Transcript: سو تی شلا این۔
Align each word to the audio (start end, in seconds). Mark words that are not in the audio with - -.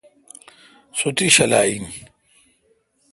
سو 0.97 1.07
تی 1.15 1.27
شلا 1.35 1.61
این۔ 1.69 1.85